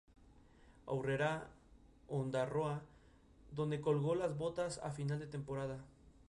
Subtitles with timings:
[0.87, 1.45] Aurrera
[2.09, 2.81] Ondarroa,
[3.51, 5.85] donde colgó las botas a final de temporada.